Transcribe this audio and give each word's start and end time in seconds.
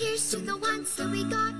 Here's 0.00 0.30
to 0.30 0.38
the 0.38 0.56
ones 0.56 0.96
that 0.96 1.10
we 1.10 1.24
got. 1.24 1.52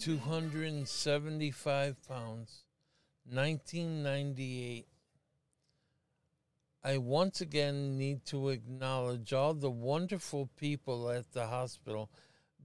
275 0.00 2.08
pounds. 2.08 2.64
1998. 3.30 4.86
I 6.84 6.98
once 6.98 7.40
again 7.40 7.98
need 7.98 8.24
to 8.26 8.50
acknowledge 8.50 9.32
all 9.32 9.54
the 9.54 9.70
wonderful 9.70 10.48
people 10.56 11.10
at 11.10 11.32
the 11.32 11.46
hospital 11.46 12.10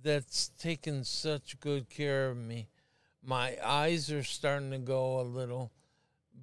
that's 0.01 0.49
taken 0.49 1.03
such 1.03 1.59
good 1.59 1.89
care 1.89 2.29
of 2.29 2.37
me. 2.37 2.69
My 3.23 3.57
eyes 3.63 4.11
are 4.11 4.23
starting 4.23 4.71
to 4.71 4.77
go 4.77 5.19
a 5.19 5.23
little, 5.23 5.71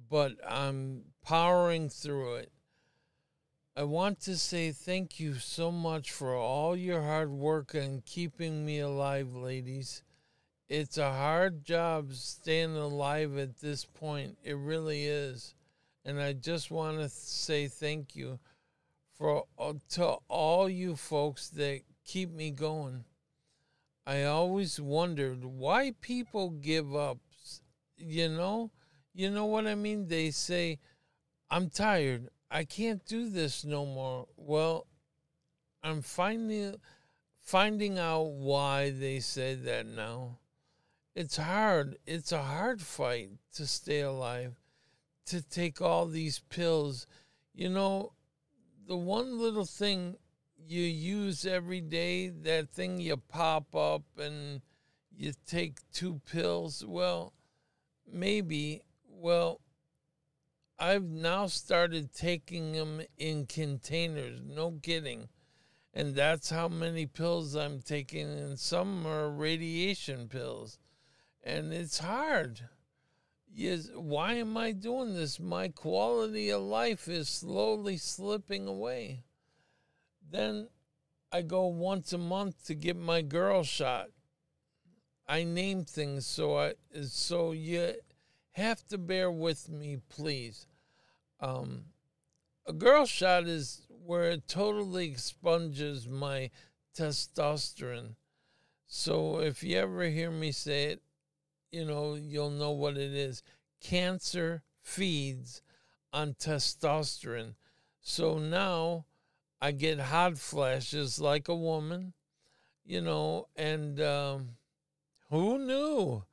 but 0.09 0.33
I'm 0.47 1.03
powering 1.23 1.89
through 1.89 2.35
it. 2.35 2.51
I 3.75 3.83
want 3.83 4.19
to 4.21 4.37
say 4.37 4.71
thank 4.71 5.19
you 5.19 5.35
so 5.35 5.71
much 5.71 6.11
for 6.11 6.35
all 6.35 6.75
your 6.75 7.01
hard 7.01 7.31
work 7.31 7.73
and 7.73 8.05
keeping 8.05 8.65
me 8.65 8.79
alive, 8.79 9.33
ladies. 9.33 10.03
It's 10.67 10.97
a 10.97 11.11
hard 11.11 11.63
job 11.63 12.13
staying 12.13 12.75
alive 12.75 13.37
at 13.37 13.59
this 13.59 13.85
point. 13.85 14.37
It 14.43 14.57
really 14.57 15.05
is. 15.05 15.53
And 16.03 16.19
I 16.19 16.33
just 16.33 16.71
want 16.71 16.99
to 16.99 17.09
say 17.09 17.67
thank 17.67 18.15
you 18.15 18.39
for 19.13 19.45
uh, 19.59 19.73
to 19.91 20.15
all 20.27 20.67
you 20.67 20.95
folks 20.95 21.49
that 21.49 21.81
keep 22.05 22.31
me 22.31 22.49
going. 22.49 23.05
I 24.05 24.23
always 24.23 24.79
wondered 24.79 25.45
why 25.45 25.93
people 26.01 26.49
give 26.49 26.95
up. 26.95 27.19
You 27.97 28.29
know, 28.29 28.71
you 29.13 29.29
know 29.29 29.45
what 29.45 29.67
I 29.67 29.75
mean? 29.75 30.07
They 30.07 30.31
say, 30.31 30.79
"I'm 31.51 31.69
tired. 31.69 32.29
I 32.49 32.63
can't 32.63 33.05
do 33.05 33.29
this 33.29 33.63
no 33.63 33.85
more." 33.85 34.27
Well, 34.35 34.87
I'm 35.83 36.01
finding 36.01 36.77
finding 37.39 37.99
out 37.99 38.23
why 38.23 38.89
they 38.89 39.19
say 39.19 39.53
that 39.53 39.85
now. 39.85 40.39
It's 41.13 41.37
hard. 41.37 41.97
It's 42.07 42.31
a 42.31 42.41
hard 42.41 42.81
fight 42.81 43.31
to 43.53 43.67
stay 43.67 44.01
alive 44.01 44.60
to 45.25 45.41
take 45.41 45.81
all 45.81 46.05
these 46.07 46.39
pills. 46.39 47.05
You 47.53 47.69
know, 47.69 48.13
the 48.87 48.95
one 48.95 49.39
little 49.39 49.65
thing 49.65 50.17
you 50.57 50.81
use 50.81 51.45
every 51.45 51.81
day, 51.81 52.29
that 52.29 52.69
thing 52.69 52.99
you 52.99 53.17
pop 53.17 53.75
up 53.75 54.03
and 54.17 54.61
you 55.15 55.33
take 55.45 55.79
two 55.93 56.21
pills, 56.31 56.83
well, 56.85 57.33
maybe. 58.11 58.81
Well, 59.07 59.61
I've 60.79 61.03
now 61.03 61.45
started 61.47 62.13
taking 62.13 62.71
them 62.71 63.01
in 63.17 63.45
containers, 63.45 64.41
no 64.43 64.79
kidding. 64.81 65.29
And 65.93 66.15
that's 66.15 66.49
how 66.49 66.69
many 66.69 67.05
pills 67.05 67.55
I'm 67.55 67.81
taking, 67.81 68.27
and 68.27 68.57
some 68.57 69.05
are 69.05 69.29
radiation 69.29 70.27
pills. 70.29 70.79
And 71.43 71.73
it's 71.73 71.99
hard 71.99 72.61
is 73.55 73.91
why 73.93 74.33
am 74.33 74.57
I 74.57 74.71
doing 74.71 75.13
this? 75.13 75.39
My 75.39 75.67
quality 75.67 76.49
of 76.49 76.61
life 76.61 77.07
is 77.07 77.29
slowly 77.29 77.97
slipping 77.97 78.67
away. 78.67 79.23
Then 80.29 80.69
I 81.31 81.41
go 81.41 81.67
once 81.67 82.13
a 82.13 82.17
month 82.17 82.65
to 82.67 82.75
get 82.75 82.97
my 82.97 83.21
girl 83.21 83.63
shot. 83.63 84.07
I 85.27 85.43
name 85.43 85.85
things 85.85 86.25
so 86.25 86.57
I 86.57 86.73
so 87.03 87.51
you 87.51 87.93
have 88.51 88.85
to 88.89 88.97
bear 88.97 89.31
with 89.31 89.69
me, 89.69 89.97
please. 90.09 90.67
Um, 91.39 91.85
a 92.67 92.73
girl 92.73 93.05
shot 93.05 93.47
is 93.47 93.87
where 94.05 94.31
it 94.31 94.47
totally 94.47 95.09
expunges 95.09 96.07
my 96.07 96.49
testosterone. 96.95 98.15
So 98.87 99.39
if 99.39 99.63
you 99.63 99.77
ever 99.77 100.03
hear 100.05 100.31
me 100.31 100.51
say 100.51 100.85
it, 100.85 101.01
you 101.71 101.85
know, 101.85 102.15
you'll 102.15 102.49
know 102.49 102.71
what 102.71 102.97
it 102.97 103.13
is. 103.13 103.43
Cancer 103.79 104.63
feeds 104.81 105.61
on 106.13 106.33
testosterone. 106.33 107.55
So 108.01 108.37
now 108.37 109.05
I 109.61 109.71
get 109.71 109.99
hot 109.99 110.37
flashes 110.37 111.19
like 111.19 111.47
a 111.47 111.55
woman, 111.55 112.13
you 112.83 113.01
know, 113.01 113.47
and 113.55 113.99
um, 114.01 114.49
who 115.29 115.57
knew? 115.59 116.23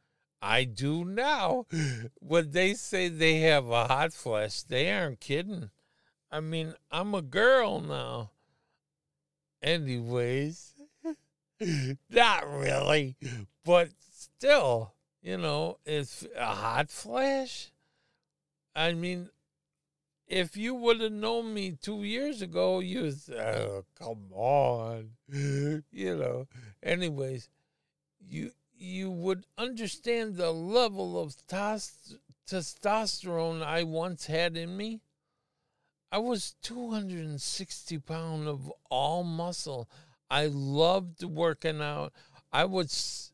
I 0.40 0.64
do 0.64 1.04
now. 1.04 1.66
When 2.20 2.50
they 2.52 2.74
say 2.74 3.08
they 3.08 3.40
have 3.40 3.68
a 3.68 3.86
hot 3.86 4.12
flash, 4.12 4.62
they 4.62 4.92
aren't 4.92 5.20
kidding. 5.20 5.70
I 6.30 6.40
mean, 6.40 6.74
I'm 6.90 7.14
a 7.14 7.22
girl 7.22 7.80
now. 7.80 8.30
Anyways, 9.62 10.74
not 12.10 12.48
really, 12.48 13.16
but 13.64 13.88
still 14.12 14.94
you 15.22 15.36
know, 15.36 15.78
it's 15.84 16.26
a 16.36 16.46
hot 16.46 16.90
flash. 16.90 17.70
I 18.74 18.92
mean, 18.92 19.30
if 20.28 20.56
you 20.56 20.74
would 20.74 21.00
have 21.00 21.12
known 21.12 21.54
me 21.54 21.72
two 21.80 22.02
years 22.04 22.42
ago, 22.42 22.80
you 22.80 23.12
oh, 23.32 23.84
come 23.98 24.26
on, 24.32 25.10
you 25.28 25.82
know. 26.16 26.46
Anyways, 26.82 27.48
you 28.20 28.52
you 28.76 29.10
would 29.10 29.44
understand 29.56 30.36
the 30.36 30.52
level 30.52 31.20
of 31.20 31.34
tos- 31.48 32.16
testosterone 32.48 33.62
I 33.62 33.82
once 33.82 34.26
had 34.26 34.56
in 34.56 34.76
me. 34.76 35.00
I 36.10 36.18
was 36.18 36.54
260 36.62 37.98
pounds 37.98 38.46
of 38.46 38.72
all 38.90 39.24
muscle. 39.24 39.88
I 40.30 40.46
loved 40.46 41.22
working 41.24 41.82
out. 41.82 42.12
I 42.52 42.64
would 42.64 42.90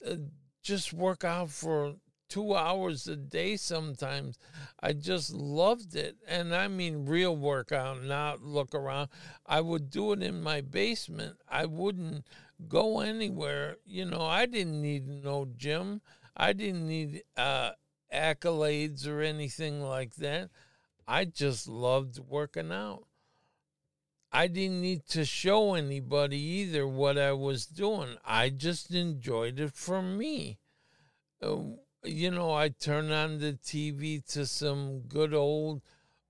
uh, 0.06 0.16
just 0.64 0.92
work 0.92 1.22
out 1.22 1.50
for 1.50 1.94
two 2.28 2.56
hours 2.56 3.06
a 3.06 3.14
day 3.14 3.56
sometimes. 3.56 4.38
I 4.82 4.94
just 4.94 5.32
loved 5.32 5.94
it. 5.94 6.16
And 6.26 6.54
I 6.54 6.66
mean, 6.68 7.06
real 7.06 7.36
workout, 7.36 8.02
not 8.02 8.42
look 8.42 8.74
around. 8.74 9.10
I 9.46 9.60
would 9.60 9.90
do 9.90 10.12
it 10.12 10.22
in 10.22 10.42
my 10.42 10.60
basement. 10.62 11.36
I 11.48 11.66
wouldn't 11.66 12.26
go 12.66 13.00
anywhere. 13.00 13.76
You 13.84 14.06
know, 14.06 14.22
I 14.22 14.46
didn't 14.46 14.80
need 14.80 15.06
no 15.06 15.46
gym, 15.56 16.00
I 16.36 16.52
didn't 16.52 16.88
need 16.88 17.22
uh, 17.36 17.72
accolades 18.12 19.06
or 19.06 19.20
anything 19.20 19.82
like 19.82 20.16
that. 20.16 20.50
I 21.06 21.26
just 21.26 21.68
loved 21.68 22.18
working 22.18 22.72
out. 22.72 23.06
I 24.34 24.48
didn't 24.48 24.82
need 24.82 25.06
to 25.10 25.24
show 25.24 25.74
anybody 25.74 26.36
either 26.36 26.88
what 26.88 27.16
I 27.16 27.30
was 27.30 27.66
doing. 27.66 28.16
I 28.24 28.50
just 28.50 28.90
enjoyed 28.90 29.60
it 29.60 29.74
for 29.74 30.02
me. 30.02 30.58
Uh, 31.40 31.58
you 32.02 32.32
know, 32.32 32.52
I 32.52 32.70
turn 32.70 33.12
on 33.12 33.38
the 33.38 33.52
TV 33.52 34.26
to 34.32 34.44
some 34.44 35.02
good 35.02 35.32
old 35.32 35.82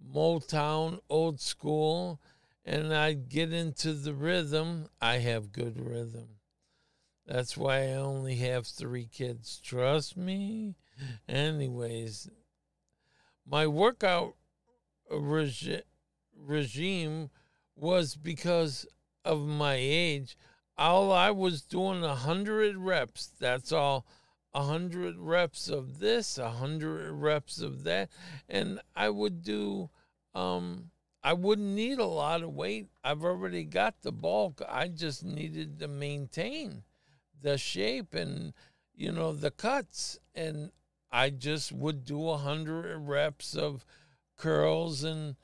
Motown, 0.06 1.00
old 1.08 1.40
school, 1.40 2.20
and 2.62 2.94
I 2.94 3.14
get 3.14 3.54
into 3.54 3.94
the 3.94 4.12
rhythm. 4.12 4.88
I 5.00 5.14
have 5.14 5.50
good 5.50 5.80
rhythm. 5.80 6.28
That's 7.26 7.56
why 7.56 7.84
I 7.84 7.94
only 7.94 8.36
have 8.36 8.66
three 8.66 9.06
kids. 9.06 9.58
Trust 9.64 10.14
me. 10.14 10.76
Anyways, 11.26 12.28
my 13.46 13.66
workout 13.66 14.34
regi- 15.10 15.84
regime 16.36 17.30
was 17.76 18.16
because 18.16 18.86
of 19.24 19.40
my 19.40 19.74
age. 19.74 20.36
All 20.76 21.12
I 21.12 21.30
was 21.30 21.62
doing 21.62 22.02
a 22.02 22.14
hundred 22.14 22.76
reps. 22.76 23.30
That's 23.38 23.72
all. 23.72 24.06
A 24.52 24.62
hundred 24.62 25.16
reps 25.18 25.68
of 25.68 25.98
this, 25.98 26.38
a 26.38 26.50
hundred 26.50 27.12
reps 27.12 27.60
of 27.60 27.82
that, 27.84 28.10
and 28.48 28.80
I 28.94 29.10
would 29.10 29.42
do. 29.42 29.90
Um, 30.32 30.90
I 31.24 31.32
wouldn't 31.32 31.74
need 31.74 31.98
a 31.98 32.06
lot 32.06 32.42
of 32.42 32.54
weight. 32.54 32.86
I've 33.02 33.24
already 33.24 33.64
got 33.64 34.02
the 34.02 34.12
bulk. 34.12 34.62
I 34.68 34.88
just 34.88 35.24
needed 35.24 35.80
to 35.80 35.88
maintain 35.88 36.84
the 37.40 37.58
shape 37.58 38.14
and 38.14 38.52
you 38.94 39.10
know 39.10 39.32
the 39.32 39.50
cuts, 39.50 40.18
and 40.36 40.70
I 41.10 41.30
just 41.30 41.72
would 41.72 42.04
do 42.04 42.28
a 42.28 42.36
hundred 42.36 42.96
reps 42.98 43.56
of 43.56 43.84
curls 44.36 45.02
and 45.02 45.36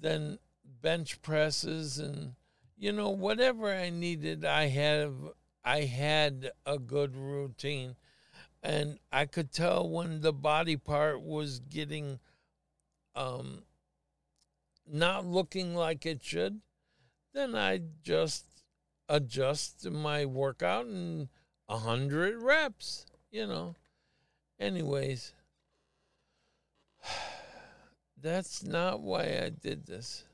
then 0.00 0.38
bench 0.80 1.20
presses 1.22 1.98
and 1.98 2.34
you 2.76 2.92
know 2.92 3.10
whatever 3.10 3.72
I 3.72 3.90
needed 3.90 4.44
I 4.44 4.68
have 4.68 5.14
I 5.64 5.82
had 5.82 6.50
a 6.64 6.78
good 6.78 7.16
routine 7.16 7.96
and 8.62 8.98
I 9.12 9.26
could 9.26 9.52
tell 9.52 9.88
when 9.88 10.20
the 10.20 10.32
body 10.32 10.76
part 10.76 11.20
was 11.20 11.58
getting 11.58 12.18
um 13.14 13.62
not 14.86 15.26
looking 15.26 15.74
like 15.74 16.06
it 16.06 16.22
should 16.22 16.60
then 17.34 17.54
I 17.54 17.80
just 18.02 18.44
adjust 19.08 19.88
my 19.90 20.24
workout 20.26 20.86
and 20.86 21.28
a 21.68 21.78
hundred 21.78 22.42
reps, 22.42 23.06
you 23.30 23.46
know. 23.46 23.74
Anyways, 24.58 25.32
that's 28.20 28.62
not 28.62 29.00
why 29.00 29.40
I 29.42 29.50
did 29.50 29.86
this. 29.86 30.24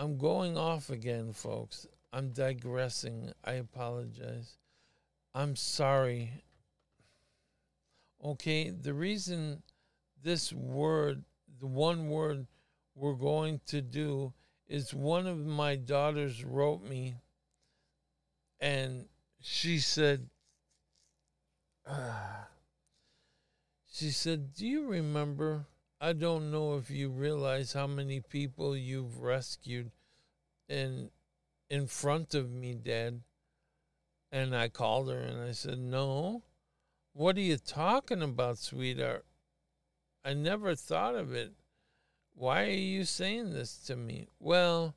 I'm 0.00 0.16
going 0.16 0.56
off 0.56 0.88
again, 0.88 1.34
folks. 1.34 1.86
I'm 2.10 2.30
digressing. 2.30 3.32
I 3.44 3.52
apologize. 3.52 4.56
I'm 5.34 5.56
sorry. 5.56 6.42
Okay, 8.24 8.70
the 8.70 8.94
reason 8.94 9.62
this 10.22 10.54
word, 10.54 11.22
the 11.60 11.66
one 11.66 12.08
word 12.08 12.46
we're 12.94 13.12
going 13.12 13.60
to 13.66 13.82
do, 13.82 14.32
is 14.66 14.94
one 14.94 15.26
of 15.26 15.36
my 15.36 15.76
daughters 15.76 16.42
wrote 16.46 16.82
me 16.82 17.16
and 18.58 19.04
she 19.42 19.80
said, 19.80 20.30
uh, 21.86 22.46
she 23.92 24.08
said, 24.08 24.54
Do 24.54 24.66
you 24.66 24.86
remember? 24.86 25.66
I 26.00 26.14
don't 26.14 26.50
know 26.50 26.78
if 26.78 26.90
you 26.90 27.10
realize 27.10 27.74
how 27.74 27.86
many 27.86 28.20
people 28.20 28.74
you've 28.74 29.20
rescued 29.20 29.90
in 30.68 31.10
in 31.68 31.86
front 31.86 32.34
of 32.34 32.50
me, 32.50 32.74
Dad. 32.74 33.20
And 34.32 34.56
I 34.56 34.68
called 34.68 35.10
her 35.10 35.18
and 35.18 35.40
I 35.40 35.52
said, 35.52 35.78
No. 35.78 36.42
What 37.12 37.36
are 37.36 37.40
you 37.40 37.58
talking 37.58 38.22
about, 38.22 38.58
sweetheart? 38.58 39.26
I 40.24 40.32
never 40.32 40.74
thought 40.74 41.16
of 41.16 41.34
it. 41.34 41.52
Why 42.34 42.64
are 42.64 42.70
you 42.70 43.04
saying 43.04 43.52
this 43.52 43.76
to 43.86 43.96
me? 43.96 44.28
Well, 44.38 44.94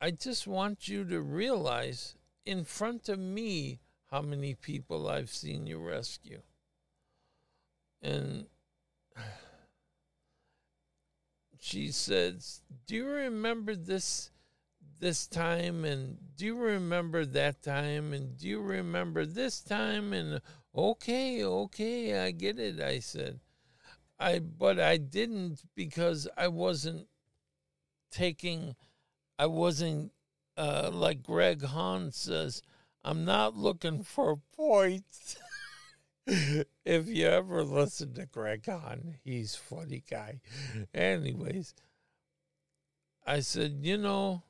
I 0.00 0.10
just 0.10 0.46
want 0.46 0.88
you 0.88 1.04
to 1.04 1.20
realize 1.20 2.16
in 2.44 2.64
front 2.64 3.08
of 3.08 3.18
me 3.18 3.78
how 4.10 4.20
many 4.20 4.54
people 4.54 5.08
I've 5.08 5.30
seen 5.30 5.66
you 5.66 5.78
rescue. 5.78 6.42
And 8.02 8.46
she 11.62 11.92
says, 11.92 12.60
Do 12.88 12.96
you 12.96 13.06
remember 13.06 13.76
this 13.76 14.30
this 14.98 15.28
time 15.28 15.84
and 15.84 16.16
do 16.36 16.46
you 16.46 16.56
remember 16.56 17.24
that 17.24 17.62
time 17.62 18.12
and 18.12 18.36
do 18.36 18.48
you 18.48 18.60
remember 18.60 19.24
this 19.24 19.60
time 19.60 20.12
and 20.12 20.40
okay, 20.74 21.44
okay, 21.44 22.18
I 22.20 22.32
get 22.32 22.58
it, 22.58 22.80
I 22.80 22.98
said. 22.98 23.38
I 24.18 24.40
but 24.40 24.80
I 24.80 24.96
didn't 24.96 25.62
because 25.76 26.26
I 26.36 26.48
wasn't 26.48 27.06
taking 28.10 28.74
I 29.38 29.46
wasn't 29.46 30.10
uh, 30.56 30.90
like 30.92 31.22
Greg 31.22 31.62
Hahn 31.62 32.10
says, 32.10 32.60
I'm 33.04 33.24
not 33.24 33.56
looking 33.56 34.02
for 34.02 34.40
points. 34.56 35.36
if 36.26 37.08
you 37.08 37.26
ever 37.26 37.64
listen 37.64 38.14
to 38.14 38.26
Greg 38.26 38.66
Hahn, 38.66 39.16
he's 39.24 39.54
funny 39.54 40.02
guy. 40.08 40.40
Anyways, 40.94 41.74
I 43.26 43.40
said, 43.40 43.78
you 43.82 43.98
know, 43.98 44.42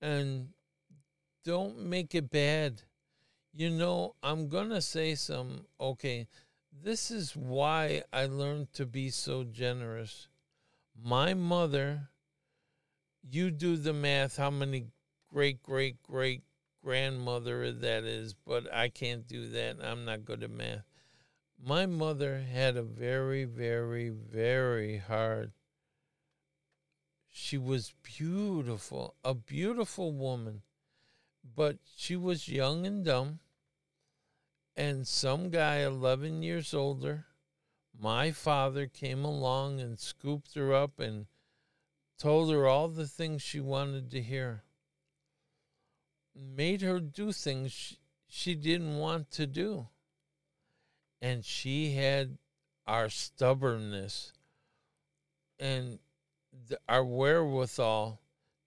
and 0.00 0.48
don't 1.44 1.78
make 1.78 2.14
it 2.14 2.30
bad. 2.30 2.82
You 3.54 3.70
know, 3.70 4.14
I'm 4.22 4.48
going 4.48 4.70
to 4.70 4.80
say 4.80 5.14
some 5.14 5.66
okay, 5.80 6.28
this 6.82 7.10
is 7.10 7.36
why 7.36 8.02
I 8.12 8.26
learned 8.26 8.72
to 8.74 8.86
be 8.86 9.10
so 9.10 9.44
generous. 9.44 10.28
My 11.02 11.34
mother, 11.34 12.08
you 13.30 13.50
do 13.50 13.76
the 13.76 13.92
math 13.92 14.36
how 14.36 14.50
many 14.50 14.86
great 15.28 15.62
great 15.62 16.02
great 16.02 16.42
grandmother 16.82 17.72
that 17.72 18.04
is, 18.04 18.34
but 18.34 18.72
I 18.72 18.88
can't 18.88 19.26
do 19.26 19.48
that. 19.50 19.76
I'm 19.82 20.04
not 20.04 20.24
good 20.24 20.42
at 20.42 20.50
math. 20.50 20.84
My 21.64 21.86
mother 21.86 22.40
had 22.40 22.76
a 22.76 22.82
very, 22.82 23.44
very, 23.44 24.08
very 24.08 24.98
hard. 24.98 25.52
She 27.30 27.56
was 27.56 27.94
beautiful, 28.02 29.14
a 29.22 29.32
beautiful 29.32 30.12
woman, 30.12 30.62
but 31.44 31.78
she 31.96 32.16
was 32.16 32.48
young 32.48 32.84
and 32.84 33.04
dumb. 33.04 33.38
And 34.74 35.06
some 35.06 35.50
guy 35.50 35.76
11 35.76 36.42
years 36.42 36.74
older, 36.74 37.26
my 37.96 38.32
father, 38.32 38.88
came 38.88 39.24
along 39.24 39.80
and 39.80 40.00
scooped 40.00 40.54
her 40.54 40.74
up 40.74 40.98
and 40.98 41.26
told 42.18 42.50
her 42.50 42.66
all 42.66 42.88
the 42.88 43.06
things 43.06 43.40
she 43.40 43.60
wanted 43.60 44.10
to 44.10 44.20
hear 44.20 44.64
made 46.34 46.82
her 46.82 46.98
do 46.98 47.30
things 47.30 47.72
she, 47.72 47.98
she 48.26 48.54
didn't 48.56 48.96
want 48.96 49.30
to 49.30 49.46
do. 49.46 49.86
And 51.22 51.44
she 51.44 51.94
had 51.94 52.36
our 52.84 53.08
stubbornness 53.08 54.32
and 55.60 56.00
the, 56.68 56.78
our 56.88 57.04
wherewithal 57.04 58.20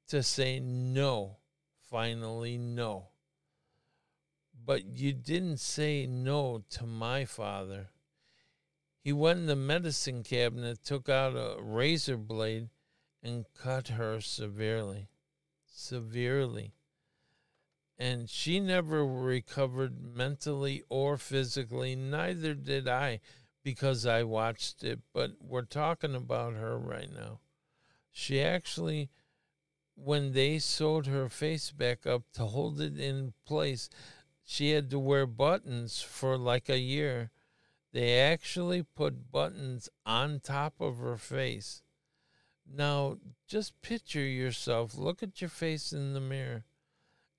to 0.07 0.23
say 0.23 0.61
no, 0.61 1.35
finally, 1.89 2.57
no. 2.57 3.09
But 4.65 4.85
you 4.85 5.11
didn't 5.11 5.59
say 5.59 6.07
no 6.07 6.63
to 6.71 6.85
my 6.85 7.25
father. 7.25 7.89
He 9.01 9.11
went 9.11 9.39
in 9.39 9.45
the 9.47 9.55
medicine 9.57 10.23
cabinet, 10.23 10.79
took 10.83 11.09
out 11.09 11.35
a 11.35 11.61
razor 11.61 12.17
blade, 12.17 12.69
and 13.21 13.45
cut 13.53 13.89
her 13.89 14.21
severely. 14.21 15.09
Severely 15.67 16.74
and 17.97 18.29
she 18.29 18.59
never 18.59 19.05
recovered 19.05 20.15
mentally 20.15 20.83
or 20.89 21.17
physically. 21.17 21.95
Neither 21.95 22.53
did 22.53 22.87
I 22.87 23.21
because 23.63 24.05
I 24.05 24.23
watched 24.23 24.83
it, 24.83 24.99
but 25.13 25.31
we're 25.41 25.63
talking 25.63 26.13
about 26.13 26.53
her 26.53 26.77
right 26.77 27.11
now. 27.11 27.39
She 28.11 28.41
actually, 28.41 29.09
when 29.95 30.33
they 30.33 30.59
sewed 30.59 31.07
her 31.07 31.29
face 31.29 31.71
back 31.71 32.05
up 32.05 32.23
to 32.33 32.45
hold 32.45 32.81
it 32.81 32.99
in 32.99 33.33
place, 33.45 33.89
she 34.43 34.71
had 34.71 34.89
to 34.91 34.99
wear 34.99 35.25
buttons 35.25 36.01
for 36.01 36.37
like 36.37 36.69
a 36.69 36.77
year. 36.77 37.31
They 37.93 38.19
actually 38.19 38.83
put 38.83 39.31
buttons 39.31 39.89
on 40.05 40.41
top 40.41 40.75
of 40.81 40.97
her 40.97 41.17
face. 41.17 41.81
Now, 42.69 43.17
just 43.47 43.81
picture 43.81 44.19
yourself, 44.19 44.97
look 44.97 45.23
at 45.23 45.39
your 45.39 45.49
face 45.49 45.93
in 45.93 46.13
the 46.13 46.19
mirror 46.19 46.65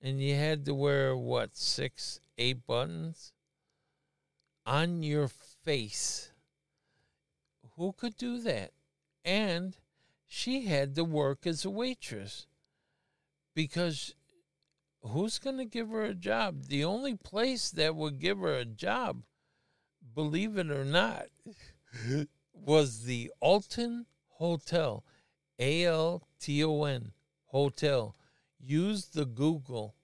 and 0.01 0.21
you 0.21 0.35
had 0.35 0.65
to 0.65 0.73
wear 0.73 1.15
what 1.15 1.55
six, 1.55 2.19
eight 2.37 2.65
buttons 2.65 3.33
on 4.65 5.03
your 5.03 5.27
face. 5.27 6.31
Who 7.75 7.93
could 7.93 8.17
do 8.17 8.39
that? 8.41 8.71
And 9.23 9.75
she 10.27 10.65
had 10.65 10.95
to 10.95 11.03
work 11.03 11.47
as 11.47 11.63
a 11.65 11.69
waitress 11.69 12.47
because 13.55 14.13
who's 15.01 15.39
going 15.39 15.57
to 15.57 15.65
give 15.65 15.89
her 15.89 16.03
a 16.03 16.13
job? 16.13 16.65
The 16.67 16.83
only 16.83 17.15
place 17.15 17.71
that 17.71 17.95
would 17.95 18.19
give 18.19 18.39
her 18.39 18.53
a 18.53 18.65
job, 18.65 19.23
believe 20.13 20.57
it 20.57 20.69
or 20.69 20.85
not, 20.85 21.27
was 22.53 23.03
the 23.03 23.31
Alton 23.39 24.05
Hotel, 24.33 25.03
A 25.59 25.85
L 25.85 26.27
T 26.39 26.63
O 26.63 26.83
N 26.83 27.11
Hotel. 27.47 28.15
Use 28.59 29.05
the 29.05 29.25
Google. 29.25 29.95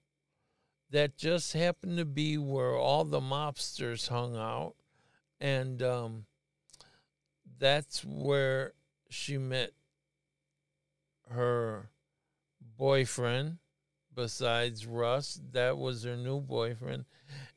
That 0.90 1.16
just 1.16 1.54
happened 1.54 1.98
to 1.98 2.04
be 2.04 2.38
where 2.38 2.76
all 2.76 3.04
the 3.04 3.20
mobsters 3.20 4.08
hung 4.08 4.36
out. 4.36 4.74
And 5.40 5.82
um, 5.82 6.26
that's 7.58 8.04
where 8.04 8.74
she 9.08 9.38
met 9.38 9.72
her 11.30 11.90
boyfriend 12.76 13.58
besides 14.14 14.86
Russ. 14.86 15.40
That 15.52 15.78
was 15.78 16.04
her 16.04 16.16
new 16.16 16.40
boyfriend. 16.40 17.06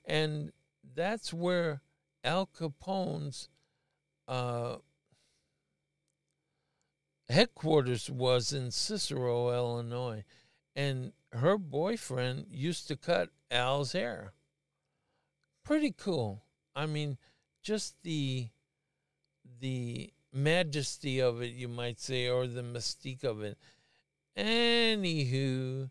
And 0.06 0.52
that's 0.96 1.34
where 1.34 1.82
Al 2.24 2.48
Capone's 2.48 3.50
uh, 4.28 4.78
headquarters 7.30 8.10
was 8.10 8.52
in 8.54 8.72
Cicero, 8.72 9.54
Illinois. 9.54 10.24
And 10.78 11.14
her 11.34 11.58
boyfriend 11.58 12.46
used 12.52 12.88
to 12.88 12.96
cut 12.96 13.32
Al's 13.50 13.94
hair. 13.94 14.34
Pretty 15.66 15.92
cool. 15.92 16.44
I 16.76 16.86
mean, 16.86 17.18
just 17.64 17.96
the 18.04 18.50
the 19.60 20.14
majesty 20.32 21.20
of 21.20 21.42
it, 21.42 21.54
you 21.54 21.68
might 21.68 22.00
say, 22.00 22.30
or 22.30 22.46
the 22.46 22.62
mystique 22.62 23.24
of 23.24 23.42
it. 23.42 23.58
Anywho, 24.38 25.90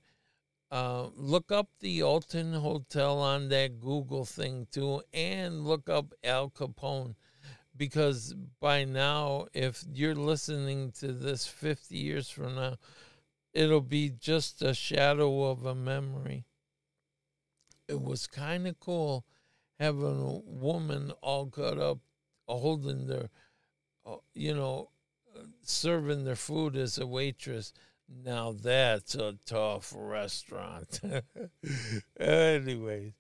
uh, 0.71 1.09
look 1.17 1.51
up 1.51 1.69
the 1.81 2.03
Alton 2.05 2.53
Hotel 2.53 3.19
on 3.19 3.49
that 3.49 3.81
Google 3.81 4.25
thing 4.25 4.69
too, 4.71 5.03
and 5.13 5.67
look 5.67 5.89
up 5.89 6.15
Al 6.23 6.49
Capone. 6.49 7.17
Because 7.77 8.35
by 8.61 8.85
now, 8.85 9.49
if 9.53 9.85
you're 9.93 10.15
listening 10.15 10.93
to 10.93 11.13
this 11.13 11.47
50 11.47 11.97
years 11.97 12.31
from 12.31 12.55
now, 12.55 12.77
it'll 13.57 13.81
be 13.81 14.11
just 14.11 14.61
a 14.61 14.75
shadow 14.75 15.45
of 15.45 15.65
a 15.65 15.75
memory. 15.75 16.45
It 17.89 18.01
was 18.01 18.27
kind 18.27 18.67
of 18.67 18.79
cool 18.79 19.25
having 19.79 20.21
a 20.21 20.41
woman 20.45 21.13
all 21.23 21.47
cut 21.47 21.79
up, 21.79 21.99
holding 22.47 23.07
their, 23.07 23.31
uh, 24.05 24.17
you 24.35 24.55
know, 24.55 24.91
serving 25.63 26.25
their 26.25 26.37
food 26.37 26.77
as 26.77 26.99
a 26.99 27.07
waitress 27.07 27.73
now 28.09 28.53
that's 28.53 29.15
a 29.17 29.37
tough 29.47 29.93
restaurant. 29.97 31.01
Anyways, 32.21 33.13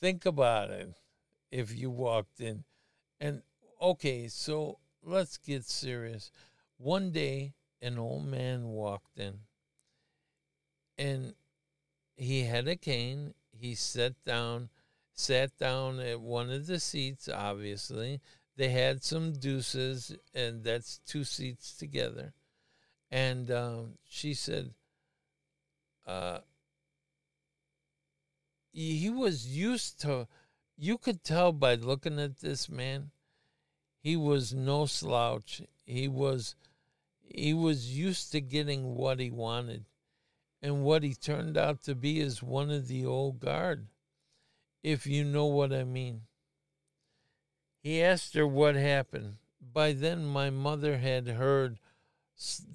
think 0.00 0.26
about 0.26 0.70
it 0.70 0.94
if 1.52 1.76
you 1.76 1.90
walked 1.90 2.40
in. 2.40 2.64
And 3.20 3.42
okay, 3.80 4.26
so 4.28 4.78
let's 5.02 5.36
get 5.36 5.64
serious. 5.64 6.32
One 6.78 7.12
day, 7.12 7.54
an 7.80 7.96
old 7.98 8.26
man 8.26 8.64
walked 8.64 9.18
in 9.18 9.38
and 10.98 11.34
he 12.16 12.42
had 12.42 12.68
a 12.68 12.76
cane. 12.76 13.34
He 13.52 13.74
sat 13.74 14.14
down, 14.24 14.68
sat 15.12 15.56
down 15.58 16.00
at 16.00 16.20
one 16.20 16.50
of 16.50 16.66
the 16.66 16.80
seats, 16.80 17.28
obviously. 17.28 18.20
They 18.56 18.68
had 18.68 19.02
some 19.02 19.32
deuces, 19.32 20.16
and 20.34 20.62
that's 20.62 21.00
two 21.06 21.24
seats 21.24 21.76
together 21.76 22.34
and 23.14 23.48
um, 23.52 23.92
she 24.08 24.34
said, 24.34 24.74
uh, 26.04 26.38
he 28.72 29.08
was 29.08 29.46
used 29.46 30.00
to, 30.00 30.26
you 30.76 30.98
could 30.98 31.22
tell 31.22 31.52
by 31.52 31.76
looking 31.76 32.18
at 32.18 32.40
this 32.40 32.68
man, 32.68 33.12
he 34.00 34.16
was 34.16 34.52
no 34.52 34.86
slouch. 34.86 35.62
He 35.86 36.08
was, 36.08 36.56
he 37.22 37.54
was 37.54 37.96
used 37.96 38.32
to 38.32 38.40
getting 38.40 38.96
what 38.96 39.20
he 39.20 39.30
wanted. 39.30 39.84
And 40.64 40.82
what 40.82 41.02
he 41.02 41.12
turned 41.12 41.58
out 41.58 41.82
to 41.82 41.94
be 41.94 42.20
is 42.20 42.42
one 42.42 42.70
of 42.70 42.88
the 42.88 43.04
old 43.04 43.38
guard, 43.38 43.88
if 44.82 45.06
you 45.06 45.22
know 45.22 45.44
what 45.44 45.74
I 45.74 45.84
mean. 45.84 46.22
He 47.82 48.02
asked 48.02 48.32
her 48.32 48.46
what 48.46 48.74
happened. 48.74 49.34
By 49.60 49.92
then, 49.92 50.24
my 50.24 50.48
mother 50.48 50.96
had 50.96 51.28
heard 51.28 51.80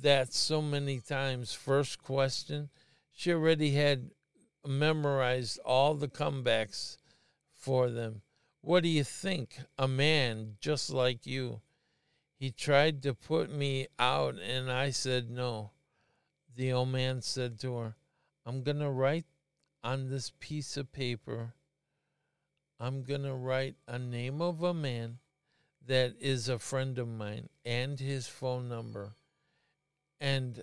that 0.03 0.35
so 0.35 0.61
many 0.61 0.99
times. 0.99 1.53
First 1.53 2.03
question, 2.03 2.69
she 3.11 3.33
already 3.33 3.71
had 3.71 4.11
memorized 4.63 5.57
all 5.65 5.95
the 5.95 6.07
comebacks 6.07 6.97
for 7.55 7.89
them. 7.89 8.21
What 8.61 8.83
do 8.83 8.89
you 8.89 9.03
think? 9.03 9.61
A 9.79 9.87
man 9.87 10.57
just 10.61 10.91
like 10.91 11.25
you. 11.25 11.61
He 12.35 12.51
tried 12.51 13.01
to 13.01 13.15
put 13.15 13.51
me 13.51 13.87
out, 13.97 14.35
and 14.35 14.71
I 14.71 14.91
said 14.91 15.31
no. 15.31 15.71
The 16.59 16.73
old 16.73 16.89
man 16.89 17.21
said 17.21 17.57
to 17.61 17.77
her, 17.77 17.95
I'm 18.45 18.63
going 18.63 18.79
to 18.79 18.89
write 18.89 19.23
on 19.81 20.09
this 20.09 20.33
piece 20.41 20.75
of 20.75 20.91
paper, 20.91 21.53
I'm 22.77 23.03
going 23.03 23.23
to 23.23 23.33
write 23.33 23.75
a 23.87 23.97
name 23.97 24.41
of 24.41 24.61
a 24.61 24.73
man 24.73 25.19
that 25.87 26.15
is 26.19 26.49
a 26.49 26.59
friend 26.59 26.99
of 26.99 27.07
mine 27.07 27.47
and 27.63 27.97
his 27.97 28.27
phone 28.27 28.67
number 28.67 29.13
and 30.19 30.61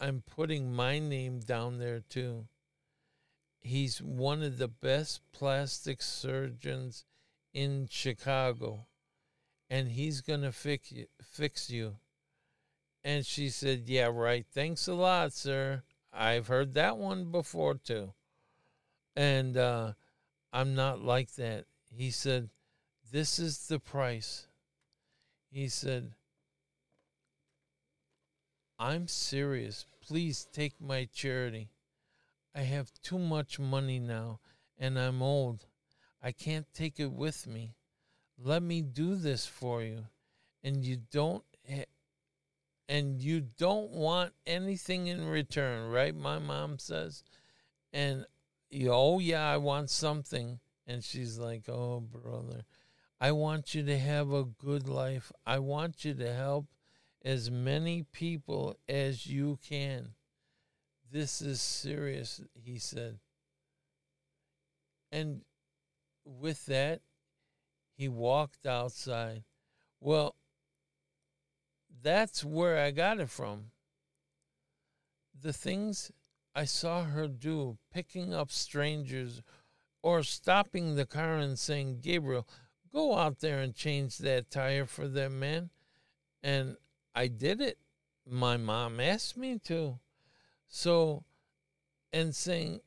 I'm 0.00 0.22
putting 0.22 0.72
my 0.72 0.98
name 0.98 1.40
down 1.40 1.76
there 1.76 2.00
too. 2.00 2.46
He's 3.60 4.00
one 4.00 4.42
of 4.42 4.56
the 4.56 4.68
best 4.68 5.20
plastic 5.30 6.00
surgeons 6.00 7.04
in 7.52 7.88
Chicago, 7.90 8.86
and 9.68 9.90
he's 9.90 10.22
fix 10.22 10.90
you, 10.90 11.04
fix 11.22 11.68
you. 11.68 11.96
And 13.04 13.24
she 13.26 13.50
said, 13.50 13.88
"Yeah, 13.88 14.10
right. 14.12 14.46
Thanks 14.52 14.88
a 14.88 14.94
lot, 14.94 15.32
sir. 15.32 15.82
I've 16.12 16.48
heard 16.48 16.74
that 16.74 16.96
one 16.96 17.30
before 17.30 17.74
too." 17.74 18.14
And 19.14 19.56
uh, 19.56 19.92
I'm 20.52 20.74
not 20.74 21.02
like 21.02 21.34
that. 21.34 21.66
He 21.90 22.10
said, 22.10 22.50
"This 23.12 23.38
is 23.38 23.68
the 23.68 23.78
price." 23.78 24.48
He 25.50 25.68
said, 25.68 26.14
I'm 28.78 29.06
serious. 29.08 29.86
Please 30.00 30.46
take 30.52 30.80
my 30.80 31.04
charity. 31.06 31.70
I 32.54 32.62
have 32.62 32.92
too 33.02 33.18
much 33.18 33.58
money 33.58 33.98
now, 33.98 34.40
and 34.76 34.98
I'm 34.98 35.22
old. 35.22 35.66
I 36.20 36.32
can't 36.32 36.66
take 36.74 36.98
it 36.98 37.12
with 37.12 37.46
me. 37.46 37.76
Let 38.36 38.62
me 38.62 38.82
do 38.82 39.14
this 39.14 39.46
for 39.46 39.82
you. 39.82 40.06
And 40.62 40.84
you 40.84 40.96
don't 41.10 41.44
ha- 41.68 41.84
and 42.94 43.20
you 43.20 43.40
don't 43.40 43.90
want 43.90 44.32
anything 44.46 45.08
in 45.08 45.26
return, 45.26 45.90
right? 45.90 46.14
My 46.14 46.38
mom 46.38 46.78
says. 46.78 47.24
And 47.92 48.24
oh 48.88 49.18
yeah, 49.18 49.50
I 49.50 49.56
want 49.56 49.90
something. 49.90 50.60
And 50.86 51.02
she's 51.02 51.36
like, 51.36 51.68
"Oh, 51.68 51.98
brother, 51.98 52.62
I 53.20 53.32
want 53.32 53.74
you 53.74 53.82
to 53.84 53.98
have 53.98 54.30
a 54.30 54.44
good 54.44 54.88
life. 54.88 55.32
I 55.44 55.58
want 55.58 56.04
you 56.04 56.14
to 56.14 56.32
help 56.32 56.66
as 57.24 57.50
many 57.50 58.04
people 58.04 58.76
as 58.88 59.26
you 59.26 59.58
can. 59.66 60.10
This 61.10 61.42
is 61.42 61.60
serious, 61.60 62.42
he 62.54 62.78
said. 62.78 63.18
And 65.10 65.40
with 66.24 66.66
that, 66.66 67.00
he 67.96 68.08
walked 68.08 68.66
outside. 68.66 69.42
Well, 70.00 70.36
that's 72.02 72.44
where 72.44 72.78
I 72.78 72.90
got 72.90 73.20
it 73.20 73.30
from. 73.30 73.70
The 75.40 75.52
things 75.52 76.10
I 76.54 76.64
saw 76.64 77.04
her 77.04 77.26
do, 77.26 77.78
picking 77.92 78.32
up 78.32 78.50
strangers 78.50 79.42
or 80.02 80.22
stopping 80.22 80.94
the 80.94 81.06
car 81.06 81.36
and 81.36 81.58
saying, 81.58 82.00
Gabriel, 82.02 82.46
go 82.92 83.16
out 83.16 83.40
there 83.40 83.60
and 83.60 83.74
change 83.74 84.18
that 84.18 84.50
tire 84.50 84.86
for 84.86 85.08
that 85.08 85.30
man. 85.30 85.70
And 86.42 86.76
I 87.14 87.26
did 87.28 87.60
it. 87.60 87.78
My 88.28 88.56
mom 88.56 89.00
asked 89.00 89.36
me 89.36 89.58
to. 89.64 89.98
So, 90.68 91.24
and 92.12 92.34
saying, 92.34 92.80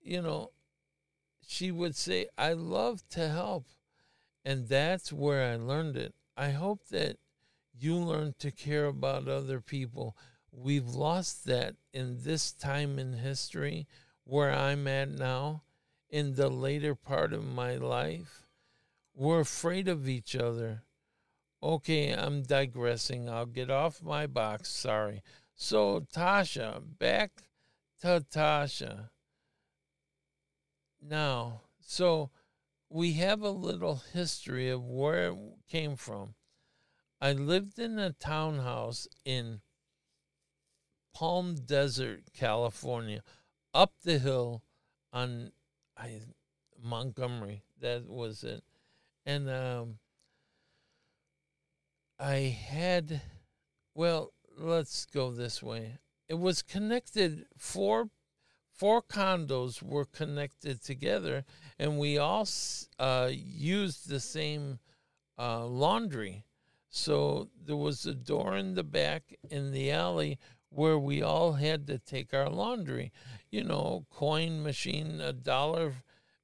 you 0.00 0.22
know, 0.22 0.52
she 1.46 1.70
would 1.70 1.96
say, 1.96 2.28
I 2.38 2.52
love 2.52 3.02
to 3.10 3.28
help. 3.28 3.66
And 4.44 4.68
that's 4.68 5.12
where 5.12 5.52
I 5.52 5.56
learned 5.56 5.96
it. 5.96 6.14
I 6.36 6.50
hope 6.50 6.86
that 6.90 7.16
you 7.82 7.96
learn 7.96 8.34
to 8.38 8.50
care 8.50 8.86
about 8.86 9.28
other 9.28 9.60
people. 9.60 10.16
We've 10.52 10.88
lost 10.88 11.44
that 11.46 11.76
in 11.92 12.22
this 12.22 12.52
time 12.52 12.98
in 12.98 13.14
history 13.14 13.86
where 14.24 14.52
I'm 14.52 14.86
at 14.86 15.08
now, 15.08 15.62
in 16.08 16.34
the 16.34 16.48
later 16.48 16.94
part 16.94 17.32
of 17.32 17.44
my 17.44 17.76
life. 17.76 18.46
We're 19.14 19.40
afraid 19.40 19.88
of 19.88 20.08
each 20.08 20.34
other. 20.34 20.82
Okay, 21.62 22.12
I'm 22.12 22.42
digressing. 22.42 23.28
I'll 23.28 23.46
get 23.46 23.70
off 23.70 24.02
my 24.02 24.26
box. 24.26 24.70
Sorry. 24.70 25.22
So, 25.54 26.00
Tasha, 26.00 26.80
back 26.98 27.42
to 28.00 28.24
Tasha. 28.32 29.10
Now, 31.02 31.62
so 31.80 32.30
we 32.88 33.12
have 33.14 33.42
a 33.42 33.50
little 33.50 34.02
history 34.12 34.68
of 34.70 34.84
where 34.84 35.28
it 35.28 35.36
came 35.68 35.96
from. 35.96 36.34
I 37.20 37.32
lived 37.32 37.78
in 37.78 37.98
a 37.98 38.12
townhouse 38.12 39.06
in 39.24 39.60
Palm 41.14 41.56
Desert, 41.56 42.32
California, 42.32 43.22
up 43.74 43.92
the 44.02 44.18
hill 44.18 44.62
on 45.12 45.52
I, 45.96 46.20
Montgomery. 46.82 47.62
That 47.80 48.08
was 48.08 48.42
it. 48.42 48.62
And 49.26 49.50
um, 49.50 49.98
I 52.18 52.56
had, 52.68 53.20
well, 53.94 54.32
let's 54.56 55.04
go 55.06 55.30
this 55.30 55.62
way. 55.62 55.98
It 56.28 56.38
was 56.38 56.62
connected 56.62 57.46
four 57.58 58.10
four 58.72 59.02
condos 59.02 59.82
were 59.82 60.06
connected 60.06 60.82
together, 60.82 61.44
and 61.78 61.98
we 61.98 62.16
all 62.16 62.48
uh, 62.98 63.28
used 63.30 64.08
the 64.08 64.20
same 64.20 64.78
uh, 65.38 65.66
laundry. 65.66 66.44
So 66.90 67.48
there 67.64 67.76
was 67.76 68.04
a 68.04 68.14
door 68.14 68.56
in 68.56 68.74
the 68.74 68.84
back 68.84 69.34
in 69.48 69.72
the 69.72 69.90
alley 69.90 70.38
where 70.68 70.98
we 70.98 71.22
all 71.22 71.54
had 71.54 71.86
to 71.86 71.98
take 71.98 72.34
our 72.34 72.50
laundry. 72.50 73.12
You 73.50 73.64
know, 73.64 74.06
coin 74.10 74.62
machine, 74.62 75.20
a 75.20 75.32
dollar. 75.32 75.94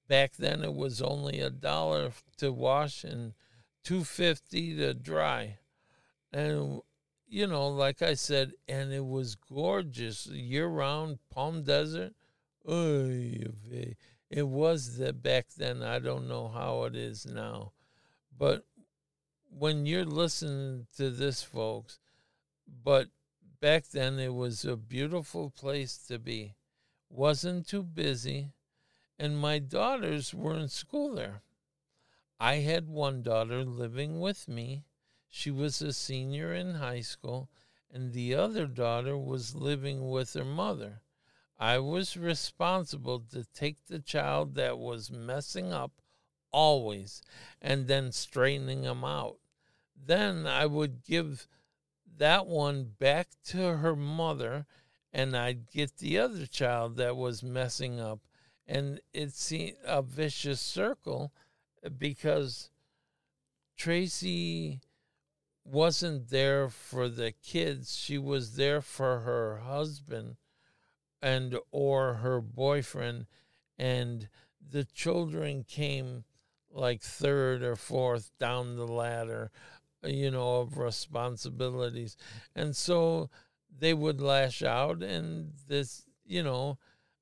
Back 0.09 0.37
then, 0.37 0.63
it 0.63 0.75
was 0.75 1.03
only 1.03 1.41
a 1.41 1.51
dollar 1.51 2.13
to 2.39 2.53
wash 2.53 3.03
and 3.03 3.35
two 3.83 4.05
fifty 4.05 4.77
to 4.77 4.95
dry 4.95 5.59
and 6.37 6.81
you 7.29 7.47
know, 7.47 7.69
like 7.69 8.03
I 8.03 8.15
said, 8.15 8.53
and 8.69 8.93
it 8.93 9.05
was 9.05 9.35
gorgeous 9.35 10.27
year 10.27 10.67
round, 10.69 11.19
Palm 11.31 11.65
Desert. 11.65 12.13
it 12.65 13.97
was 14.31 14.99
that 14.99 15.23
back 15.23 15.47
then. 15.57 15.83
I 15.83 15.99
don't 15.99 16.29
know 16.29 16.49
how 16.49 16.85
it 16.85 16.95
is 16.95 17.27
now, 17.27 17.73
but 18.37 18.65
when 19.59 19.87
you're 19.87 20.05
listening 20.05 20.87
to 20.97 21.11
this, 21.11 21.43
folks, 21.43 21.99
but 22.67 23.09
back 23.61 23.89
then 23.89 24.19
it 24.19 24.35
was 24.35 24.65
a 24.65 24.77
beautiful 24.77 25.51
place 25.51 25.97
to 26.09 26.19
be. 26.19 26.55
Wasn't 27.09 27.67
too 27.67 27.83
busy, 27.83 28.53
and 29.19 29.39
my 29.39 29.59
daughters 29.59 30.35
were 30.35 30.57
in 30.57 30.69
school 30.69 31.15
there. 31.15 31.43
I 32.39 32.57
had 32.57 32.89
one 32.89 33.23
daughter 33.23 33.65
living 33.65 34.21
with 34.21 34.47
me 34.47 34.85
she 35.29 35.51
was 35.51 35.83
a 35.83 35.93
senior 35.93 36.55
in 36.55 36.77
high 36.77 37.01
school, 37.01 37.51
and 37.91 38.13
the 38.13 38.35
other 38.35 38.67
daughter 38.67 39.19
was 39.19 39.55
living 39.55 40.09
with 40.09 40.33
her 40.33 40.45
mother. 40.45 41.03
I 41.59 41.79
was 41.79 42.17
responsible 42.17 43.21
to 43.33 43.45
take 43.45 43.85
the 43.85 43.99
child 43.99 44.55
that 44.55 44.79
was 44.79 45.11
messing 45.11 45.73
up 45.73 45.93
always 46.53 47.23
and 47.61 47.87
then 47.87 48.13
straightening 48.13 48.85
him 48.85 49.05
out. 49.05 49.39
Then 50.05 50.47
I 50.47 50.67
would 50.67 51.05
give 51.05 51.49
that 52.19 52.47
one 52.47 52.93
back 52.99 53.29
to 53.47 53.79
her 53.79 53.97
mother 53.97 54.67
and 55.13 55.37
I'd 55.37 55.71
get 55.71 55.97
the 55.97 56.19
other 56.19 56.47
child 56.47 56.97
that 56.97 57.17
was 57.17 57.43
messing 57.43 58.01
up. 58.01 58.21
And 58.67 59.01
it's 59.15 59.53
a 59.53 60.03
vicious 60.03 60.61
circle 60.61 61.33
uh, 61.85 61.89
because 61.89 62.71
Tracy 63.77 64.81
wasn't 65.65 66.29
there 66.29 66.69
for 66.69 67.09
the 67.09 67.33
kids 67.33 67.97
she 67.97 68.19
was 68.19 68.57
there 68.57 68.81
for 68.81 69.21
her 69.21 69.59
husband 69.59 70.37
and 71.21 71.59
or 71.71 72.15
her 72.15 72.41
boyfriend 72.41 73.27
and 73.79 74.29
the 74.71 74.85
children 74.85 75.65
came 75.65 76.25
like 76.71 77.03
third 77.03 77.63
or 77.63 77.75
fourth 77.75 78.31
down 78.39 78.77
the 78.77 78.87
ladder 78.87 79.51
you 80.07 80.31
know 80.31 80.61
of 80.61 80.79
responsibilities 80.79 82.17
and 82.55 82.77
so 82.77 83.29
they 83.79 83.95
would 83.95 84.21
lash 84.21 84.63
out 84.63 85.03
and 85.03 85.53
this 85.69 86.03
you 86.25 86.43
know 86.43 86.79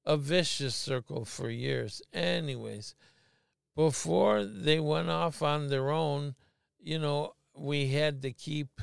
a 0.06 0.16
vicious 0.16 0.74
circle 0.74 1.24
for 1.24 1.48
years 1.50 2.02
anyways 2.12 2.94
before 3.74 4.44
they 4.44 4.78
went 4.78 5.08
off 5.08 5.42
on 5.42 5.68
their 5.68 5.90
own 5.90 6.34
you 6.78 6.98
know 6.98 7.34
we 7.56 7.88
had 7.88 8.22
to 8.22 8.32
keep 8.32 8.80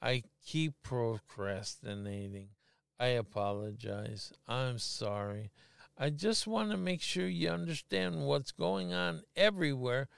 I 0.00 0.22
keep 0.44 0.74
procrastinating. 0.82 2.50
I 2.98 3.06
apologize. 3.08 4.32
I'm 4.46 4.78
sorry. 4.78 5.50
I 5.98 6.10
just 6.10 6.46
want 6.46 6.70
to 6.70 6.76
make 6.76 7.02
sure 7.02 7.26
you 7.26 7.48
understand 7.48 8.26
what's 8.26 8.52
going 8.52 8.92
on 8.92 9.22
everywhere 9.34 10.08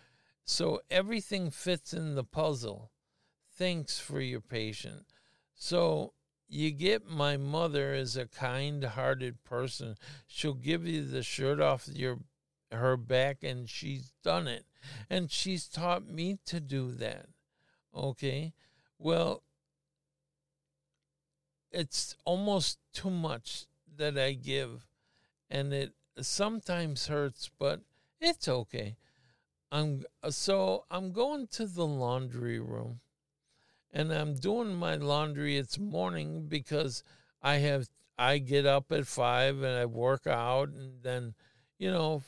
so 0.44 0.80
everything 0.90 1.50
fits 1.50 1.92
in 1.92 2.14
the 2.14 2.24
puzzle. 2.24 2.90
Thanks 3.58 3.98
for 3.98 4.20
your 4.20 4.40
patience. 4.40 5.04
So 5.54 6.12
you 6.48 6.70
get 6.70 7.10
my 7.10 7.36
mother 7.36 7.92
is 7.92 8.16
a 8.16 8.26
kind-hearted 8.26 9.42
person. 9.44 9.96
She'll 10.26 10.54
give 10.54 10.86
you 10.86 11.04
the 11.04 11.22
shirt 11.22 11.60
off 11.60 11.88
your 11.92 12.20
her 12.70 12.96
back 12.96 13.42
and 13.42 13.68
she's 13.68 14.12
done 14.22 14.46
it. 14.46 14.64
And 15.10 15.30
she's 15.30 15.66
taught 15.66 16.08
me 16.08 16.38
to 16.46 16.60
do 16.60 16.92
that. 16.92 17.26
Okay. 17.94 18.52
Well, 18.98 19.42
it's 21.70 22.14
almost 22.24 22.78
too 22.92 23.10
much 23.10 23.66
that 23.96 24.16
I 24.16 24.32
give, 24.32 24.86
and 25.50 25.72
it 25.72 25.92
sometimes 26.20 27.08
hurts, 27.08 27.50
but 27.58 27.80
it's 28.20 28.48
okay. 28.48 28.96
I'm 29.70 30.04
so 30.30 30.84
I'm 30.90 31.12
going 31.12 31.46
to 31.48 31.66
the 31.66 31.86
laundry 31.86 32.58
room, 32.58 33.00
and 33.92 34.12
I'm 34.12 34.34
doing 34.34 34.74
my 34.74 34.96
laundry. 34.96 35.56
It's 35.56 35.78
morning 35.78 36.46
because 36.48 37.02
I 37.42 37.56
have 37.56 37.88
I 38.18 38.38
get 38.38 38.66
up 38.66 38.90
at 38.90 39.06
five 39.06 39.62
and 39.62 39.76
I 39.78 39.86
work 39.86 40.26
out, 40.26 40.70
and 40.70 41.02
then 41.02 41.34
you 41.78 41.90
know 41.90 42.22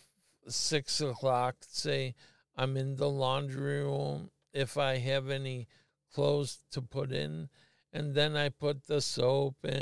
six 0.47 1.01
o'clock. 1.01 1.57
Say 1.61 2.15
I'm 2.57 2.77
in 2.77 2.97
the 2.97 3.09
laundry 3.09 3.83
room 3.83 4.31
if 4.53 4.77
I 4.77 4.99
have 4.99 5.31
any 5.31 5.69
clothes 6.13 6.59
to 6.73 6.83
put 6.83 7.13
in. 7.13 7.49
And 7.93 8.15
then 8.15 8.37
I 8.37 8.51
put 8.51 8.87
the 8.87 9.01
soap 9.01 9.65
in 9.65 9.73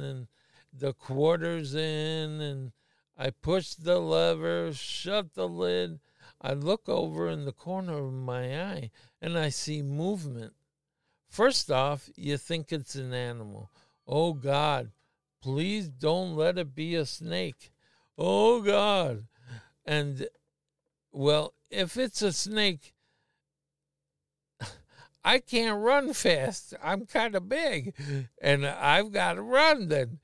and 0.00 0.28
the 0.72 0.92
quarters 0.92 1.74
in 1.74 2.40
and 2.40 2.72
I 3.18 3.30
push 3.30 3.74
the 3.74 3.98
lever, 3.98 4.72
shut 4.72 5.34
the 5.34 5.48
lid. 5.48 6.00
I 6.40 6.54
look 6.54 6.88
over 6.88 7.28
in 7.28 7.44
the 7.44 7.52
corner 7.52 7.98
of 7.98 8.12
my 8.12 8.62
eye 8.62 8.90
and 9.20 9.38
I 9.38 9.50
see 9.50 9.82
movement. 9.82 10.54
First 11.30 11.70
off, 11.70 12.10
you 12.16 12.36
think 12.36 12.72
it's 12.72 12.96
an 12.96 13.14
animal. 13.14 13.70
Oh 14.04 14.32
God, 14.32 14.90
please 15.40 15.88
don't 15.88 16.34
let 16.34 16.58
it 16.58 16.74
be 16.74 16.96
a 16.96 17.06
snake. 17.06 17.70
Oh 18.18 18.60
God. 18.60 19.26
And 19.86 20.26
well, 21.12 21.54
if 21.70 21.96
it's 21.96 22.20
a 22.20 22.32
snake, 22.32 22.94
I 25.24 25.38
can't 25.38 25.80
run 25.80 26.12
fast. 26.14 26.74
I'm 26.82 27.06
kind 27.06 27.36
of 27.36 27.48
big, 27.48 27.94
and 28.42 28.66
I've 28.66 29.12
got 29.12 29.34
to 29.34 29.42
run. 29.42 29.86
Then 29.86 30.18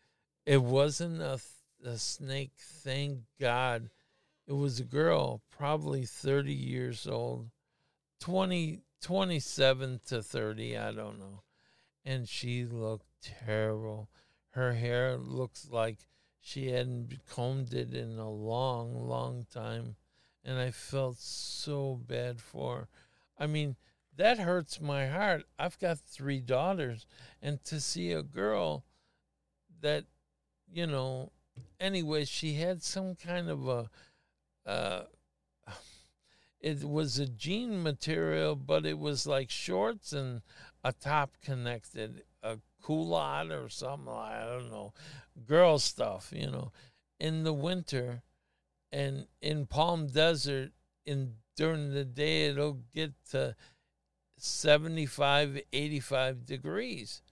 it 0.45 0.61
wasn't 0.61 1.23
a, 1.23 1.39
a 1.85 1.99
snake. 1.99 2.53
Thank 2.59 3.21
God, 3.41 3.91
it 4.49 4.55
was 4.55 4.81
a 4.81 4.85
girl, 4.85 5.41
probably 5.57 6.05
thirty 6.05 6.53
years 6.53 7.07
old, 7.07 7.51
20, 8.21 8.83
27 9.07 10.01
to 10.09 10.21
thirty. 10.21 10.77
I 10.77 10.91
don't 10.91 11.21
know, 11.21 11.43
and 12.05 12.29
she 12.29 12.65
looked 12.65 13.07
terrible. 13.23 14.09
Her 14.51 14.73
hair 14.73 15.17
looks 15.17 15.69
like 15.71 15.99
she 16.41 16.73
hadn't 16.73 17.21
combed 17.25 17.73
it 17.73 17.95
in 17.95 18.19
a 18.19 18.29
long, 18.29 19.09
long 19.09 19.47
time, 19.49 19.95
and 20.45 20.59
I 20.59 20.73
felt 20.73 21.19
so 21.19 22.01
bad 22.05 22.41
for 22.41 22.77
her. 22.77 22.89
I 23.39 23.47
mean 23.47 23.77
that 24.17 24.41
hurts 24.41 24.81
my 24.81 25.07
heart. 25.07 25.45
I've 25.57 25.79
got 25.79 26.01
three 26.01 26.41
daughters, 26.41 27.07
and 27.41 27.63
to 27.67 27.79
see 27.79 28.11
a 28.11 28.25
girl 28.25 28.87
that, 29.83 30.07
you 30.69 30.89
know, 30.89 31.31
anyway, 31.79 32.25
she 32.25 32.55
had 32.55 32.83
some 32.83 33.15
kind 33.15 33.51
of 33.51 33.69
a, 33.69 33.91
uh, 34.69 35.03
it 36.61 36.85
was 36.85 37.19
a 37.19 37.27
jean 37.27 37.83
material, 37.83 38.57
but 38.57 38.87
it 38.87 38.99
was 38.99 39.27
like 39.27 39.51
shorts 39.51 40.13
and 40.13 40.43
a 40.83 40.93
top 40.93 41.37
connected, 41.45 42.23
a 42.43 42.59
culotte 42.83 43.51
or 43.51 43.69
something. 43.69 44.13
I 44.13 44.45
don't 44.45 44.71
know, 44.71 44.93
girl 45.47 45.79
stuff, 45.79 46.33
you 46.35 46.51
know, 46.51 46.73
in 47.19 47.45
the 47.45 47.53
winter, 47.53 48.23
and 48.93 49.27
in 49.41 49.67
Palm 49.67 50.09
Desert, 50.09 50.73
in 51.05 51.35
during 51.57 51.93
the 51.93 52.05
day, 52.05 52.47
it'll 52.47 52.81
get 52.95 53.13
to 53.31 53.57
75, 54.37 55.61
85 55.73 56.47
degrees. 56.47 57.23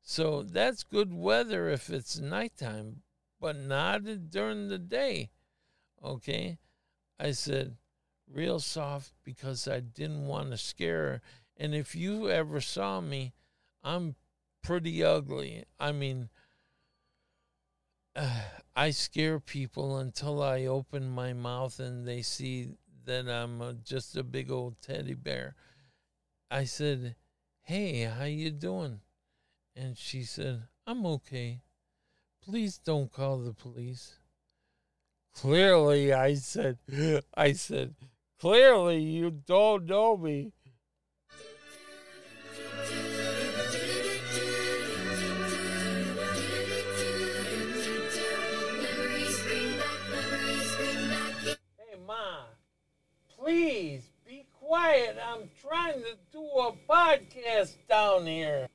So 0.00 0.42
that's 0.42 0.82
good 0.82 1.12
weather 1.12 1.68
if 1.68 1.90
it's 1.90 2.18
nighttime, 2.18 3.02
but 3.40 3.56
not 3.56 4.02
during 4.30 4.68
the 4.68 4.78
day. 4.78 5.30
Okay. 6.02 6.58
I 7.18 7.30
said, 7.30 7.76
real 8.34 8.58
soft 8.60 9.12
because 9.24 9.68
I 9.68 9.80
didn't 9.80 10.26
want 10.26 10.50
to 10.50 10.58
scare 10.58 11.02
her. 11.04 11.20
And 11.56 11.74
if 11.74 11.94
you 11.94 12.28
ever 12.28 12.60
saw 12.60 13.00
me, 13.00 13.32
I'm 13.82 14.16
pretty 14.62 15.04
ugly. 15.04 15.64
I 15.78 15.92
mean, 15.92 16.30
uh, 18.16 18.40
I 18.76 18.90
scare 18.90 19.38
people 19.38 19.98
until 19.98 20.42
I 20.42 20.64
open 20.64 21.08
my 21.08 21.32
mouth 21.32 21.78
and 21.78 22.08
they 22.08 22.22
see 22.22 22.70
that 23.04 23.28
I'm 23.28 23.60
a, 23.60 23.74
just 23.74 24.16
a 24.16 24.24
big 24.24 24.50
old 24.50 24.80
teddy 24.80 25.14
bear. 25.14 25.54
I 26.50 26.64
said, 26.64 27.14
"Hey, 27.62 28.02
how 28.02 28.24
you 28.24 28.50
doing?" 28.50 29.00
And 29.76 29.96
she 29.96 30.24
said, 30.24 30.62
"I'm 30.86 31.06
okay. 31.06 31.62
Please 32.42 32.78
don't 32.78 33.12
call 33.12 33.38
the 33.38 33.52
police." 33.52 34.16
Clearly, 35.34 36.12
I 36.12 36.34
said, 36.34 36.78
I 37.34 37.52
said, 37.52 37.94
clearly 38.44 38.98
you 38.98 39.30
don't 39.30 39.86
know 39.86 40.18
me. 40.18 40.52
Hey, 51.78 51.96
Ma, 52.06 52.42
please 53.38 54.10
be 54.26 54.44
quiet. 54.52 55.16
I'm 55.26 55.48
trying 55.62 56.02
to 56.02 56.18
do 56.30 56.42
a 56.42 56.72
podcast 56.86 57.76
down 57.88 58.26
here. 58.26 58.68